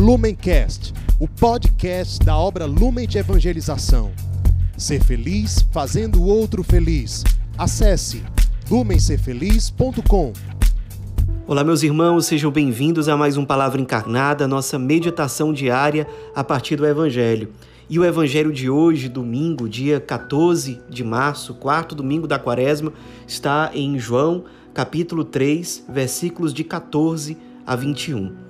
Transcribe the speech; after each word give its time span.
Lumencast, 0.00 0.94
o 1.18 1.28
podcast 1.28 2.24
da 2.24 2.34
obra 2.34 2.64
Lumen 2.64 3.06
de 3.06 3.18
Evangelização. 3.18 4.12
Ser 4.74 5.04
feliz 5.04 5.60
fazendo 5.70 6.22
o 6.22 6.24
outro 6.24 6.62
feliz. 6.62 7.22
Acesse 7.58 8.22
lumencerfeliz.com. 8.70 10.32
Olá, 11.46 11.62
meus 11.62 11.82
irmãos, 11.82 12.24
sejam 12.24 12.50
bem-vindos 12.50 13.10
a 13.10 13.16
mais 13.16 13.36
um 13.36 13.44
Palavra 13.44 13.78
Encarnada, 13.78 14.48
nossa 14.48 14.78
meditação 14.78 15.52
diária 15.52 16.06
a 16.34 16.42
partir 16.42 16.76
do 16.76 16.86
Evangelho. 16.86 17.52
E 17.86 17.98
o 17.98 18.04
Evangelho 18.04 18.54
de 18.54 18.70
hoje, 18.70 19.06
domingo, 19.06 19.68
dia 19.68 20.00
14 20.00 20.80
de 20.88 21.04
março, 21.04 21.52
quarto 21.52 21.94
domingo 21.94 22.26
da 22.26 22.38
quaresma, 22.38 22.90
está 23.28 23.70
em 23.74 23.98
João, 23.98 24.44
capítulo 24.72 25.24
3, 25.24 25.84
versículos 25.90 26.54
de 26.54 26.64
14 26.64 27.36
a 27.66 27.76
21. 27.76 28.49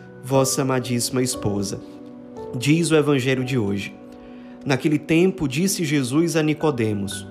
vossa 0.23 0.61
amadíssima 0.61 1.21
esposa. 1.21 1.79
Diz 2.57 2.91
o 2.91 2.95
Evangelho 2.95 3.43
de 3.43 3.57
hoje. 3.57 3.95
Naquele 4.65 4.99
tempo 4.99 5.47
disse 5.47 5.83
Jesus 5.83 6.35
a 6.35 6.43
Nicodemos: 6.43 7.27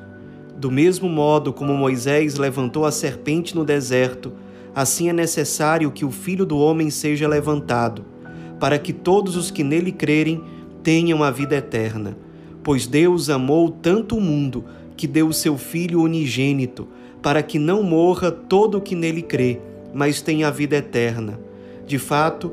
Do 0.57 0.71
mesmo 0.71 1.09
modo 1.09 1.53
como 1.53 1.75
Moisés 1.75 2.37
levantou 2.37 2.85
a 2.85 2.91
serpente 2.91 3.55
no 3.55 3.65
deserto, 3.65 4.33
assim 4.75 5.09
é 5.09 5.13
necessário 5.13 5.91
que 5.93 6.05
o 6.05 6.11
Filho 6.11 6.45
do 6.45 6.59
homem 6.59 6.91
seja 6.91 7.29
levantado, 7.29 8.05
para 8.59 8.79
que 8.79 8.93
todos 8.93 9.37
os 9.37 9.51
que 9.51 9.63
nele 9.63 9.93
crerem 9.93 10.43
tenham 10.83 11.23
a 11.23 11.31
vida 11.31 11.57
eterna. 11.57 12.17
Pois 12.63 12.87
Deus 12.87 13.31
amou 13.31 13.71
tanto 13.71 14.17
o 14.17 14.21
mundo 14.21 14.65
que 14.97 15.07
deu 15.07 15.29
o 15.29 15.33
seu 15.33 15.57
Filho 15.57 16.03
unigênito, 16.03 16.89
para 17.23 17.43
que 17.43 17.59
não 17.59 17.83
morra 17.83 18.31
todo 18.31 18.79
o 18.79 18.81
que 18.81 18.95
nele 18.95 19.23
crê, 19.23 19.61
mas 19.95 20.21
tenha 20.21 20.49
a 20.49 20.51
vida 20.51 20.77
eterna. 20.77 21.39
De 21.87 21.99
fato, 21.99 22.53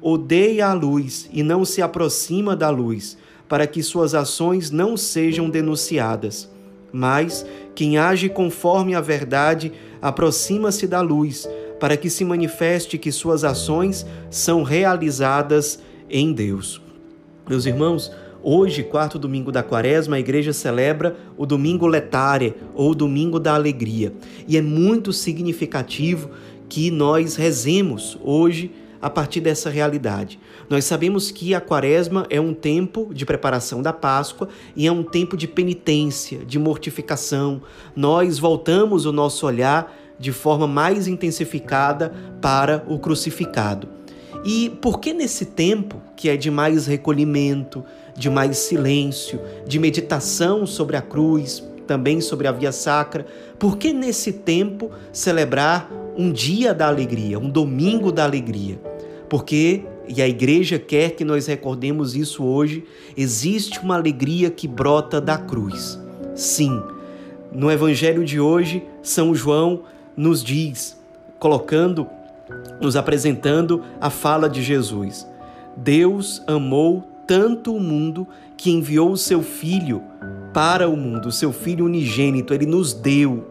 odeia 0.00 0.68
a 0.68 0.72
luz 0.72 1.28
e 1.32 1.42
não 1.42 1.64
se 1.64 1.82
aproxima 1.82 2.56
da 2.56 2.70
luz, 2.70 3.16
para 3.48 3.66
que 3.66 3.82
suas 3.82 4.14
ações 4.14 4.70
não 4.70 4.96
sejam 4.96 5.50
denunciadas. 5.50 6.48
Mas 6.92 7.44
quem 7.74 7.98
age 7.98 8.28
conforme 8.28 8.94
a 8.94 9.00
verdade 9.00 9.72
aproxima-se 10.00 10.86
da 10.86 11.00
luz, 11.00 11.48
para 11.78 11.96
que 11.96 12.10
se 12.10 12.24
manifeste 12.24 12.98
que 12.98 13.10
suas 13.10 13.44
ações 13.44 14.06
são 14.30 14.62
realizadas 14.62 15.80
em 16.08 16.32
Deus. 16.32 16.80
Meus 17.48 17.66
irmãos, 17.66 18.10
Hoje, 18.42 18.82
quarto 18.82 19.18
domingo 19.18 19.52
da 19.52 19.62
quaresma, 19.62 20.16
a 20.16 20.18
igreja 20.18 20.54
celebra 20.54 21.14
o 21.36 21.44
domingo 21.44 21.86
letária 21.86 22.54
ou 22.74 22.94
domingo 22.94 23.38
da 23.38 23.54
alegria. 23.54 24.14
E 24.48 24.56
é 24.56 24.62
muito 24.62 25.12
significativo 25.12 26.30
que 26.66 26.90
nós 26.90 27.36
rezemos 27.36 28.18
hoje 28.24 28.70
a 29.00 29.08
partir 29.08 29.40
dessa 29.40 29.70
realidade. 29.70 30.38
Nós 30.68 30.84
sabemos 30.84 31.30
que 31.30 31.54
a 31.54 31.60
quaresma 31.60 32.26
é 32.28 32.40
um 32.40 32.52
tempo 32.52 33.10
de 33.12 33.24
preparação 33.24 33.82
da 33.82 33.92
Páscoa 33.92 34.48
e 34.76 34.86
é 34.86 34.92
um 34.92 35.02
tempo 35.02 35.36
de 35.36 35.48
penitência, 35.48 36.44
de 36.44 36.58
mortificação. 36.58 37.62
Nós 37.96 38.38
voltamos 38.38 39.06
o 39.06 39.12
nosso 39.12 39.46
olhar 39.46 39.96
de 40.18 40.32
forma 40.32 40.66
mais 40.66 41.08
intensificada 41.08 42.12
para 42.42 42.84
o 42.86 42.98
crucificado. 42.98 43.88
E 44.44 44.70
por 44.80 45.00
que 45.00 45.12
nesse 45.12 45.46
tempo, 45.46 46.00
que 46.16 46.28
é 46.28 46.36
de 46.36 46.50
mais 46.50 46.86
recolhimento, 46.86 47.84
de 48.16 48.28
mais 48.28 48.58
silêncio, 48.58 49.40
de 49.66 49.78
meditação 49.78 50.66
sobre 50.66 50.96
a 50.96 51.02
cruz, 51.02 51.62
também 51.86 52.20
sobre 52.20 52.46
a 52.46 52.52
via 52.52 52.70
sacra, 52.70 53.26
por 53.58 53.76
que 53.76 53.92
nesse 53.92 54.32
tempo 54.32 54.90
celebrar 55.12 55.90
um 56.16 56.30
dia 56.30 56.72
da 56.72 56.86
alegria, 56.86 57.38
um 57.38 57.50
domingo 57.50 58.12
da 58.12 58.24
alegria? 58.24 58.89
Porque, 59.30 59.84
e 60.08 60.20
a 60.20 60.28
igreja 60.28 60.76
quer 60.78 61.12
que 61.12 61.24
nós 61.24 61.46
recordemos 61.46 62.16
isso 62.16 62.44
hoje, 62.44 62.84
existe 63.16 63.78
uma 63.78 63.94
alegria 63.94 64.50
que 64.50 64.66
brota 64.66 65.20
da 65.20 65.38
cruz. 65.38 65.98
Sim, 66.34 66.82
no 67.52 67.70
evangelho 67.70 68.24
de 68.24 68.40
hoje, 68.40 68.82
São 69.02 69.32
João 69.34 69.84
nos 70.16 70.42
diz, 70.42 71.00
colocando 71.38 72.06
nos 72.80 72.96
apresentando 72.96 73.82
a 74.00 74.10
fala 74.10 74.48
de 74.48 74.62
Jesus. 74.62 75.26
Deus 75.76 76.42
amou 76.46 77.04
tanto 77.26 77.74
o 77.74 77.80
mundo 77.80 78.26
que 78.56 78.70
enviou 78.70 79.12
o 79.12 79.16
seu 79.16 79.42
Filho 79.42 80.02
para 80.52 80.88
o 80.88 80.96
mundo, 80.96 81.28
o 81.28 81.32
seu 81.32 81.52
Filho 81.52 81.84
unigênito, 81.84 82.52
ele 82.52 82.66
nos 82.66 82.92
deu, 82.92 83.46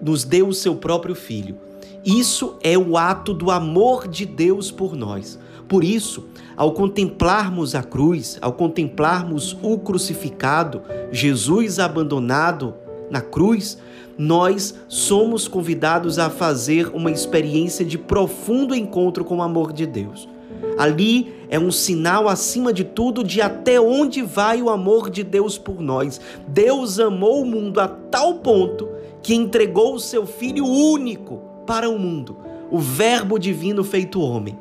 nos 0.00 0.24
deu 0.24 0.48
o 0.48 0.54
seu 0.54 0.74
próprio 0.74 1.14
Filho. 1.14 1.58
Isso 2.04 2.56
é 2.62 2.76
o 2.76 2.98
ato 2.98 3.32
do 3.32 3.50
amor 3.50 4.06
de 4.06 4.26
Deus 4.26 4.70
por 4.70 4.94
nós. 4.94 5.38
Por 5.66 5.82
isso, 5.82 6.24
ao 6.54 6.72
contemplarmos 6.72 7.74
a 7.74 7.82
cruz, 7.82 8.38
ao 8.42 8.52
contemplarmos 8.52 9.56
o 9.62 9.78
crucificado, 9.78 10.82
Jesus 11.10 11.78
abandonado 11.78 12.74
na 13.10 13.22
cruz, 13.22 13.78
nós 14.18 14.74
somos 14.86 15.48
convidados 15.48 16.18
a 16.18 16.28
fazer 16.28 16.88
uma 16.94 17.10
experiência 17.10 17.84
de 17.84 17.96
profundo 17.96 18.74
encontro 18.74 19.24
com 19.24 19.38
o 19.38 19.42
amor 19.42 19.72
de 19.72 19.86
Deus. 19.86 20.28
Ali 20.76 21.32
é 21.48 21.58
um 21.58 21.70
sinal, 21.70 22.28
acima 22.28 22.72
de 22.72 22.84
tudo, 22.84 23.24
de 23.24 23.40
até 23.40 23.80
onde 23.80 24.20
vai 24.20 24.60
o 24.60 24.68
amor 24.68 25.08
de 25.08 25.24
Deus 25.24 25.56
por 25.56 25.80
nós. 25.80 26.20
Deus 26.46 27.00
amou 27.00 27.42
o 27.42 27.46
mundo 27.46 27.80
a 27.80 27.88
tal 27.88 28.34
ponto 28.34 28.88
que 29.22 29.34
entregou 29.34 29.94
o 29.94 30.00
seu 30.00 30.26
Filho 30.26 30.66
único 30.66 31.53
para 31.66 31.88
o 31.88 31.98
mundo, 31.98 32.36
o 32.70 32.78
Verbo 32.78 33.38
divino 33.38 33.84
feito 33.84 34.20
homem. 34.20 34.58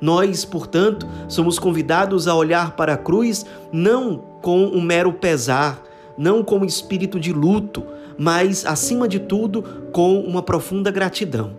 Nós, 0.00 0.44
portanto, 0.44 1.06
somos 1.28 1.58
convidados 1.58 2.28
a 2.28 2.34
olhar 2.34 2.76
para 2.76 2.94
a 2.94 2.98
cruz 2.98 3.46
não 3.72 4.22
com 4.42 4.64
um 4.66 4.80
mero 4.80 5.12
pesar, 5.12 5.82
não 6.16 6.42
com 6.42 6.58
um 6.58 6.64
espírito 6.64 7.18
de 7.18 7.32
luto, 7.32 7.82
mas, 8.18 8.64
acima 8.64 9.08
de 9.08 9.18
tudo, 9.18 9.62
com 9.92 10.20
uma 10.20 10.42
profunda 10.42 10.90
gratidão. 10.90 11.52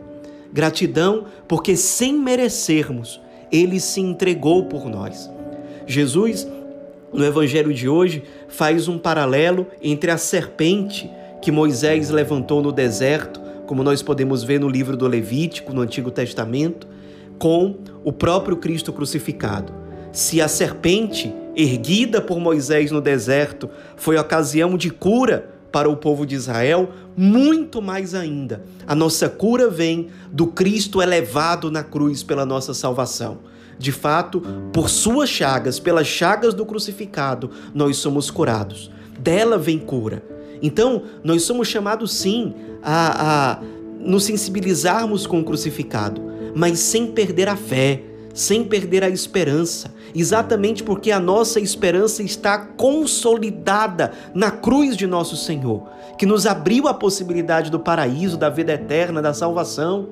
Gratidão 0.52 1.26
porque, 1.48 1.76
sem 1.76 2.14
merecermos, 2.14 3.20
ele 3.52 3.80
se 3.80 4.02
entregou 4.02 4.66
por 4.66 4.86
nós. 4.86 5.30
Jesus, 5.86 6.48
no 7.14 7.24
evangelho 7.24 7.74
de 7.74 7.88
hoje, 7.88 8.24
faz 8.48 8.88
um 8.88 8.98
paralelo 8.98 9.68
entre 9.82 10.12
a 10.12 10.18
serpente 10.18 11.10
que 11.42 11.52
Moisés 11.52 12.10
levantou 12.10 12.62
no 12.62 12.72
deserto, 12.72 13.40
como 13.68 13.84
nós 13.84 14.02
podemos 14.02 14.44
ver 14.44 14.60
no 14.60 14.70
livro 14.70 14.98
do 14.98 15.06
Levítico, 15.06 15.74
no 15.74 15.82
Antigo 15.82 16.10
Testamento, 16.10 16.88
com 17.38 17.76
o 18.04 18.12
próprio 18.12 18.58
Cristo 18.58 18.92
crucificado. 18.92 19.72
Se 20.12 20.42
a 20.42 20.48
serpente 20.48 21.32
erguida 21.56 22.20
por 22.22 22.40
Moisés 22.40 22.90
no 22.90 23.02
deserto 23.02 23.70
foi 23.96 24.18
ocasião 24.18 24.76
de 24.76 24.90
cura 24.90 25.50
para 25.72 25.90
o 25.90 25.98
povo 25.98 26.26
de 26.26 26.34
Israel, 26.34 26.90
muito 27.16 27.82
mais 27.82 28.16
ainda. 28.16 28.64
A 28.88 28.96
nossa 28.96 29.30
cura 29.30 29.70
vem 29.70 30.08
do 30.32 30.48
Cristo 30.48 31.02
elevado 31.02 31.70
na 31.70 31.84
cruz 31.84 32.24
pela 32.24 32.46
nossa 32.46 32.74
salvação. 32.74 33.40
De 33.78 33.92
fato, 33.92 34.42
por 34.74 34.90
suas 34.90 35.30
chagas, 35.30 35.78
pelas 35.80 36.08
chagas 36.08 36.54
do 36.54 36.66
crucificado, 36.66 37.52
nós 37.76 37.98
somos 37.98 38.32
curados. 38.32 38.90
Dela 39.20 39.58
vem 39.58 39.78
cura. 39.78 40.24
Então, 40.62 41.04
nós 41.24 41.44
somos 41.44 41.68
chamados 41.68 42.14
sim 42.14 42.54
a, 42.82 43.60
a 43.60 43.60
nos 44.00 44.24
sensibilizarmos 44.24 45.28
com 45.28 45.40
o 45.40 45.44
crucificado, 45.44 46.22
mas 46.56 46.80
sem 46.80 47.08
perder 47.08 47.50
a 47.50 47.56
fé, 47.56 48.02
sem 48.34 48.64
perder 48.64 49.04
a 49.04 49.10
esperança, 49.10 49.94
exatamente 50.16 50.84
porque 50.84 51.12
a 51.12 51.20
nossa 51.20 51.60
esperança 51.60 52.22
está 52.22 52.58
consolidada 52.58 54.12
na 54.34 54.52
cruz 54.52 54.96
de 54.96 55.08
nosso 55.08 55.36
Senhor, 55.36 55.90
que 56.18 56.26
nos 56.26 56.46
abriu 56.46 56.88
a 56.88 56.94
possibilidade 56.94 57.70
do 57.70 57.80
paraíso, 57.80 58.38
da 58.38 58.50
vida 58.50 58.74
eterna, 58.74 59.22
da 59.22 59.34
salvação. 59.34 60.10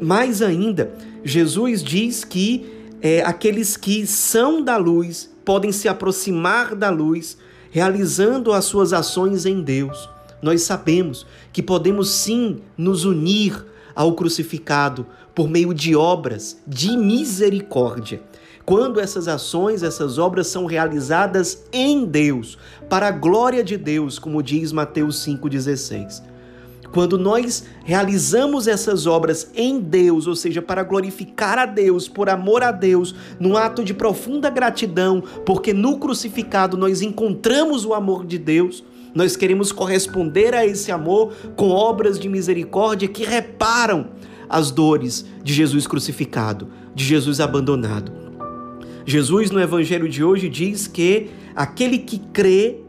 Mais 0.00 0.42
ainda, 0.42 0.92
Jesus 1.24 1.82
diz 1.82 2.24
que 2.24 2.70
é, 3.02 3.22
aqueles 3.22 3.76
que 3.76 4.06
são 4.06 4.62
da 4.62 4.76
luz 4.76 5.30
podem 5.44 5.72
se 5.72 5.88
aproximar 5.88 6.74
da 6.74 6.90
luz, 6.90 7.36
realizando 7.74 8.52
as 8.52 8.66
suas 8.66 8.92
ações 8.92 9.44
em 9.44 9.60
Deus. 9.60 10.08
Nós 10.40 10.62
sabemos 10.62 11.26
que 11.52 11.60
podemos 11.60 12.08
sim 12.08 12.60
nos 12.78 13.04
unir 13.04 13.66
ao 13.96 14.14
crucificado 14.14 15.04
por 15.34 15.48
meio 15.50 15.74
de 15.74 15.96
obras 15.96 16.56
de 16.64 16.96
misericórdia. 16.96 18.22
Quando 18.64 19.00
essas 19.00 19.26
ações, 19.26 19.82
essas 19.82 20.18
obras 20.18 20.46
são 20.46 20.66
realizadas 20.66 21.64
em 21.72 22.04
Deus, 22.04 22.56
para 22.88 23.08
a 23.08 23.10
glória 23.10 23.64
de 23.64 23.76
Deus, 23.76 24.20
como 24.20 24.40
diz 24.40 24.70
Mateus 24.70 25.16
5,16. 25.26 26.22
Quando 26.94 27.18
nós 27.18 27.64
realizamos 27.84 28.68
essas 28.68 29.04
obras 29.04 29.50
em 29.56 29.80
Deus, 29.80 30.28
ou 30.28 30.36
seja, 30.36 30.62
para 30.62 30.84
glorificar 30.84 31.58
a 31.58 31.66
Deus, 31.66 32.06
por 32.06 32.28
amor 32.28 32.62
a 32.62 32.70
Deus, 32.70 33.12
num 33.40 33.56
ato 33.56 33.82
de 33.82 33.92
profunda 33.92 34.48
gratidão, 34.48 35.20
porque 35.44 35.74
no 35.74 35.98
crucificado 35.98 36.76
nós 36.76 37.02
encontramos 37.02 37.84
o 37.84 37.94
amor 37.94 38.24
de 38.24 38.38
Deus, 38.38 38.84
nós 39.12 39.34
queremos 39.34 39.72
corresponder 39.72 40.54
a 40.54 40.64
esse 40.64 40.92
amor 40.92 41.32
com 41.56 41.70
obras 41.70 42.16
de 42.16 42.28
misericórdia 42.28 43.08
que 43.08 43.24
reparam 43.24 44.10
as 44.48 44.70
dores 44.70 45.26
de 45.42 45.52
Jesus 45.52 45.88
crucificado, 45.88 46.68
de 46.94 47.04
Jesus 47.04 47.40
abandonado. 47.40 48.12
Jesus, 49.04 49.50
no 49.50 49.60
evangelho 49.60 50.08
de 50.08 50.22
hoje, 50.22 50.48
diz 50.48 50.86
que 50.86 51.30
aquele 51.56 51.98
que 51.98 52.20
crê 52.20 52.82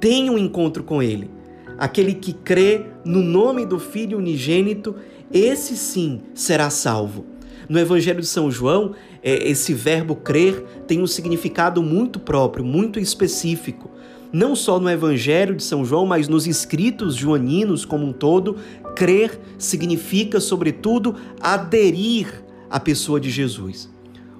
tem 0.00 0.30
um 0.30 0.38
encontro 0.38 0.82
com 0.82 1.02
Ele. 1.02 1.30
Aquele 1.78 2.14
que 2.14 2.32
crê 2.32 2.95
no 3.06 3.22
nome 3.22 3.64
do 3.64 3.78
Filho 3.78 4.18
unigênito, 4.18 4.94
esse 5.32 5.76
sim 5.76 6.20
será 6.34 6.68
salvo. 6.70 7.24
No 7.68 7.78
Evangelho 7.78 8.20
de 8.20 8.26
São 8.26 8.50
João, 8.50 8.94
é, 9.22 9.48
esse 9.48 9.72
verbo 9.72 10.14
crer 10.14 10.62
tem 10.86 11.00
um 11.00 11.06
significado 11.06 11.82
muito 11.82 12.20
próprio, 12.20 12.64
muito 12.64 13.00
específico 13.00 13.90
não 14.32 14.54
só 14.54 14.78
no 14.78 14.90
Evangelho 14.90 15.54
de 15.54 15.62
São 15.62 15.84
João, 15.84 16.04
mas 16.04 16.28
nos 16.28 16.46
escritos 16.46 17.14
joaninos 17.14 17.84
como 17.84 18.06
um 18.06 18.12
todo, 18.12 18.56
crer 18.94 19.40
significa, 19.58 20.40
sobretudo, 20.40 21.14
aderir 21.40 22.44
à 22.68 22.78
pessoa 22.78 23.18
de 23.20 23.30
Jesus. 23.30 23.90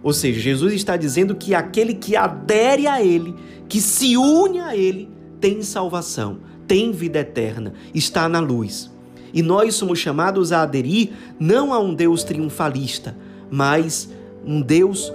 Ou 0.03 0.13
seja, 0.13 0.39
Jesus 0.39 0.75
está 0.75 0.97
dizendo 0.97 1.35
que 1.35 1.55
aquele 1.55 1.95
que 1.95 2.15
adere 2.15 2.87
a 2.87 3.03
Ele, 3.03 3.35
que 3.69 3.81
se 3.81 4.17
une 4.17 4.61
a 4.61 4.77
Ele, 4.77 5.09
tem 5.41 5.63
salvação, 5.63 6.41
tem 6.67 6.93
vida 6.93 7.21
eterna, 7.21 7.73
está 7.95 8.29
na 8.29 8.41
luz. 8.41 8.91
E 9.33 9.43
nós 9.43 9.75
somos 9.75 9.99
chamados 9.99 10.53
a 10.53 10.63
aderir 10.63 11.11
não 11.39 11.73
a 11.73 11.79
um 11.79 11.95
Deus 11.95 12.25
triunfalista, 12.25 13.17
mas 13.51 14.09
um 14.45 14.61
Deus 14.61 15.13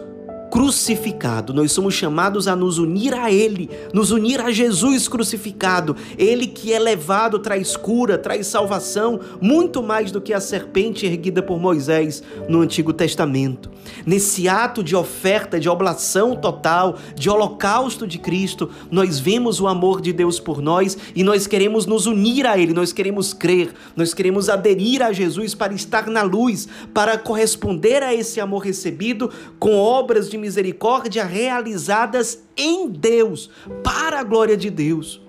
crucificado. 0.52 1.54
Nós 1.54 1.72
somos 1.72 1.94
chamados 1.94 2.46
a 2.46 2.58
nos 2.58 2.78
unir 2.78 3.14
a 3.14 3.32
Ele, 3.32 3.70
nos 3.94 4.12
unir 4.12 4.42
a 4.42 4.52
Jesus 4.52 5.08
crucificado. 5.08 5.96
Ele 6.18 6.46
que 6.46 6.74
é 6.74 6.78
levado 6.78 7.40
traz 7.40 7.78
cura, 7.78 8.18
traz 8.18 8.48
salvação, 8.48 9.22
muito 9.40 9.82
mais 9.82 10.12
do 10.12 10.20
que 10.20 10.34
a 10.34 10.42
serpente 10.42 11.06
erguida 11.06 11.42
por 11.42 11.58
Moisés 11.58 12.22
no 12.50 12.60
Antigo 12.60 12.92
Testamento. 12.92 13.72
Nesse 14.06 14.50
ato 14.50 14.84
de 14.84 14.94
oferta, 14.96 15.58
de 15.58 15.70
oblação 15.70 16.36
total, 16.36 16.98
de 17.16 17.30
holocausto 17.30 18.06
de 18.06 18.18
Cristo, 18.18 18.70
nós 18.92 19.20
vemos 19.20 19.62
o 19.62 19.68
amor 19.68 20.02
de 20.02 20.12
Deus 20.12 20.38
por 20.40 20.62
nós 20.62 20.98
e 21.16 21.24
nós 21.24 21.48
queremos 21.48 21.86
nos 21.86 22.06
unir 22.06 22.46
a 22.46 22.58
Ele, 22.58 22.74
nós 22.74 22.92
queremos 22.92 23.34
crer, 23.34 23.72
nós 23.96 24.14
queremos 24.14 24.50
aderir 24.50 25.02
a 25.02 25.14
Jesus 25.14 25.56
para 25.56 25.74
estar 25.74 26.08
na 26.08 26.24
luz, 26.24 26.68
para 26.94 27.18
corresponder 27.18 28.04
a 28.04 28.14
esse 28.14 28.42
amor 28.42 28.60
recebido 28.60 29.32
com 29.58 29.78
obras 29.78 30.30
de 30.30 30.41
misericórdia 30.42 31.24
realizadas 31.24 32.44
em 32.58 32.90
Deus, 32.90 33.50
para 33.84 34.20
a 34.20 34.24
glória 34.24 34.58
de 34.58 34.70
Deus. 34.70 35.22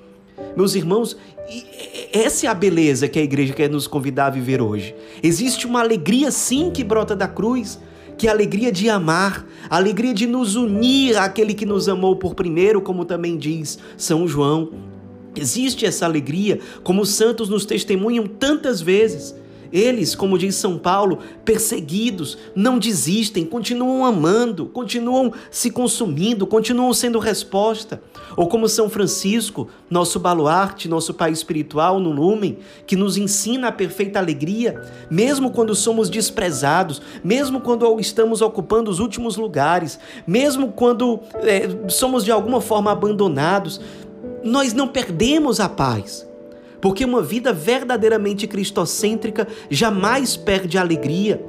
Meus 0.56 0.74
irmãos, 0.74 1.16
essa 2.12 2.46
é 2.46 2.48
a 2.48 2.54
beleza 2.54 3.06
que 3.06 3.18
a 3.18 3.22
igreja 3.22 3.52
quer 3.52 3.70
nos 3.70 3.86
convidar 3.86 4.26
a 4.26 4.30
viver 4.30 4.60
hoje. 4.60 4.94
Existe 5.22 5.66
uma 5.66 5.80
alegria 5.80 6.30
sim 6.30 6.70
que 6.70 6.82
brota 6.82 7.14
da 7.14 7.28
cruz, 7.28 7.78
que 8.16 8.26
é 8.26 8.30
a 8.30 8.32
alegria 8.32 8.72
de 8.72 8.88
amar, 8.88 9.46
a 9.68 9.76
alegria 9.76 10.14
de 10.14 10.26
nos 10.26 10.56
unir 10.56 11.16
àquele 11.16 11.54
que 11.54 11.66
nos 11.66 11.88
amou 11.88 12.16
por 12.16 12.34
primeiro, 12.34 12.80
como 12.80 13.04
também 13.04 13.36
diz 13.36 13.78
São 13.96 14.26
João. 14.26 14.70
Existe 15.34 15.86
essa 15.86 16.04
alegria, 16.04 16.60
como 16.82 17.02
os 17.02 17.10
santos 17.10 17.48
nos 17.48 17.64
testemunham 17.64 18.26
tantas 18.26 18.80
vezes. 18.80 19.34
Eles, 19.72 20.14
como 20.14 20.36
diz 20.36 20.54
São 20.56 20.76
Paulo, 20.76 21.20
perseguidos, 21.44 22.36
não 22.54 22.78
desistem, 22.78 23.44
continuam 23.44 24.04
amando, 24.04 24.66
continuam 24.66 25.32
se 25.50 25.70
consumindo, 25.70 26.46
continuam 26.46 26.92
sendo 26.92 27.18
resposta. 27.18 28.02
Ou 28.36 28.48
como 28.48 28.68
São 28.68 28.90
Francisco, 28.90 29.68
nosso 29.88 30.20
baluarte, 30.20 30.88
nosso 30.88 31.14
pai 31.14 31.32
espiritual 31.32 31.98
no 31.98 32.10
lumen, 32.10 32.58
que 32.86 32.96
nos 32.96 33.16
ensina 33.16 33.68
a 33.68 33.72
perfeita 33.72 34.18
alegria, 34.18 34.80
mesmo 35.10 35.50
quando 35.50 35.74
somos 35.74 36.10
desprezados, 36.10 37.00
mesmo 37.24 37.60
quando 37.60 37.98
estamos 37.98 38.42
ocupando 38.42 38.90
os 38.90 38.98
últimos 38.98 39.36
lugares, 39.36 39.98
mesmo 40.26 40.72
quando 40.72 41.20
é, 41.42 41.88
somos 41.88 42.24
de 42.24 42.30
alguma 42.30 42.60
forma 42.60 42.90
abandonados, 42.90 43.80
nós 44.44 44.72
não 44.74 44.88
perdemos 44.88 45.60
a 45.60 45.68
paz 45.68 46.30
porque 46.82 47.04
uma 47.04 47.22
vida 47.22 47.52
verdadeiramente 47.52 48.48
cristocêntrica 48.48 49.46
jamais 49.70 50.36
perde 50.36 50.76
alegria. 50.76 51.42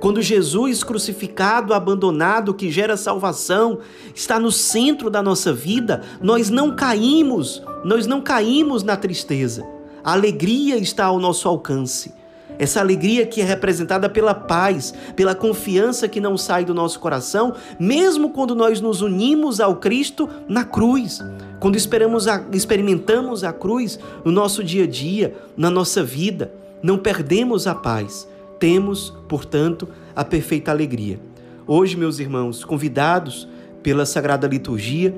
Quando 0.00 0.22
Jesus 0.22 0.82
crucificado, 0.82 1.74
abandonado, 1.74 2.54
que 2.54 2.72
gera 2.72 2.96
salvação, 2.96 3.80
está 4.14 4.40
no 4.40 4.50
centro 4.50 5.10
da 5.10 5.22
nossa 5.22 5.52
vida, 5.52 6.02
nós 6.22 6.48
não 6.48 6.74
caímos, 6.74 7.62
nós 7.84 8.06
não 8.06 8.22
caímos 8.22 8.82
na 8.82 8.96
tristeza. 8.96 9.64
A 10.02 10.14
alegria 10.14 10.78
está 10.78 11.04
ao 11.04 11.20
nosso 11.20 11.46
alcance. 11.46 12.12
Essa 12.58 12.80
alegria 12.80 13.26
que 13.26 13.40
é 13.40 13.44
representada 13.44 14.08
pela 14.08 14.34
paz, 14.34 14.94
pela 15.16 15.34
confiança 15.34 16.08
que 16.08 16.20
não 16.20 16.36
sai 16.36 16.64
do 16.64 16.74
nosso 16.74 17.00
coração, 17.00 17.54
mesmo 17.78 18.30
quando 18.30 18.54
nós 18.54 18.80
nos 18.80 19.02
unimos 19.02 19.60
ao 19.60 19.76
Cristo 19.76 20.28
na 20.48 20.64
cruz. 20.64 21.20
Quando 21.60 21.76
esperamos 21.76 22.28
a, 22.28 22.44
experimentamos 22.52 23.44
a 23.44 23.52
cruz 23.52 23.98
no 24.24 24.30
nosso 24.30 24.62
dia 24.62 24.84
a 24.84 24.86
dia, 24.86 25.34
na 25.56 25.70
nossa 25.70 26.02
vida, 26.02 26.52
não 26.82 26.98
perdemos 26.98 27.66
a 27.66 27.74
paz. 27.74 28.28
Temos, 28.58 29.12
portanto, 29.28 29.88
a 30.14 30.24
perfeita 30.24 30.70
alegria. 30.70 31.18
Hoje, 31.66 31.96
meus 31.96 32.18
irmãos, 32.18 32.64
convidados 32.64 33.48
pela 33.82 34.06
Sagrada 34.06 34.46
Liturgia, 34.46 35.14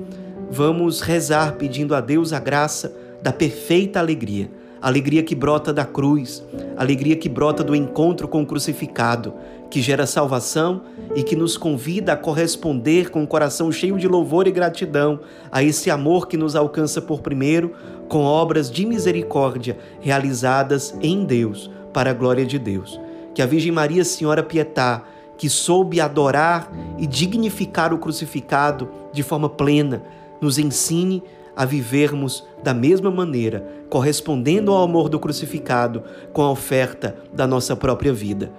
vamos 0.49 1.01
rezar 1.01 1.53
pedindo 1.53 1.93
a 1.93 2.01
Deus 2.01 2.33
a 2.33 2.39
graça 2.39 2.95
da 3.21 3.31
perfeita 3.31 3.99
alegria 3.99 4.49
alegria 4.85 5.23
que 5.23 5.33
brota 5.33 5.73
da 5.73 5.83
cruz, 5.83 6.43
alegria 6.77 7.15
que 7.15 7.27
brota 7.27 7.63
do 7.63 7.75
encontro 7.75 8.27
com 8.27 8.43
o 8.43 8.45
crucificado, 8.45 9.33
que 9.67 9.81
gera 9.81 10.05
salvação 10.05 10.83
e 11.15 11.23
que 11.23 11.35
nos 11.35 11.57
convida 11.57 12.13
a 12.13 12.15
corresponder 12.15 13.09
com 13.09 13.21
o 13.21 13.23
um 13.23 13.25
coração 13.25 13.71
cheio 13.71 13.97
de 13.97 14.07
louvor 14.07 14.47
e 14.47 14.51
gratidão 14.51 15.21
a 15.51 15.63
esse 15.63 15.89
amor 15.89 16.27
que 16.27 16.37
nos 16.37 16.55
alcança 16.55 17.01
por 17.01 17.21
primeiro 17.21 17.73
com 18.07 18.25
obras 18.25 18.69
de 18.69 18.85
misericórdia 18.85 19.75
realizadas 20.01 20.95
em 21.01 21.25
Deus, 21.25 21.71
para 21.91 22.11
a 22.11 22.13
glória 22.13 22.45
de 22.45 22.59
Deus. 22.59 23.01
Que 23.33 23.41
a 23.41 23.47
Virgem 23.47 23.71
Maria 23.71 24.05
Senhora 24.05 24.43
Pietá, 24.43 25.01
que 25.35 25.49
soube 25.49 25.99
adorar 25.99 26.71
e 26.99 27.07
dignificar 27.07 27.91
o 27.91 27.97
crucificado 27.97 28.87
de 29.11 29.23
forma 29.23 29.49
plena, 29.49 30.03
nos 30.39 30.59
ensine 30.59 31.23
a 31.55 31.65
vivermos 31.65 32.43
da 32.63 32.73
mesma 32.73 33.09
maneira, 33.09 33.65
correspondendo 33.89 34.71
ao 34.71 34.83
amor 34.83 35.07
do 35.07 35.19
crucificado 35.19 36.03
com 36.33 36.41
a 36.41 36.51
oferta 36.51 37.15
da 37.33 37.47
nossa 37.47 37.75
própria 37.75 38.11
vida. 38.11 38.51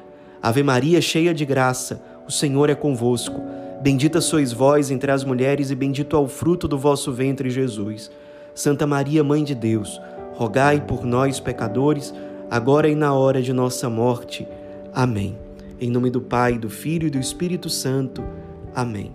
Ave 0.42 0.62
Maria, 0.62 1.00
cheia 1.00 1.34
de 1.34 1.44
graça, 1.44 2.02
o 2.26 2.32
Senhor 2.32 2.70
é 2.70 2.74
convosco. 2.74 3.40
Bendita 3.82 4.20
sois 4.20 4.52
vós 4.52 4.90
entre 4.90 5.10
as 5.10 5.24
mulheres, 5.24 5.70
e 5.70 5.74
bendito 5.74 6.16
é 6.16 6.18
o 6.18 6.26
fruto 6.26 6.66
do 6.66 6.78
vosso 6.78 7.12
ventre, 7.12 7.50
Jesus. 7.50 8.10
Santa 8.54 8.86
Maria, 8.86 9.22
Mãe 9.22 9.44
de 9.44 9.54
Deus, 9.54 10.00
rogai 10.32 10.80
por 10.80 11.04
nós, 11.04 11.38
pecadores, 11.38 12.14
agora 12.50 12.88
e 12.88 12.94
na 12.94 13.12
hora 13.12 13.42
de 13.42 13.52
nossa 13.52 13.90
morte. 13.90 14.48
Amém. 14.94 15.36
Em 15.78 15.90
nome 15.90 16.08
do 16.08 16.22
Pai, 16.22 16.56
do 16.56 16.70
Filho 16.70 17.06
e 17.06 17.10
do 17.10 17.18
Espírito 17.18 17.68
Santo. 17.68 18.24
Amém. 18.74 19.14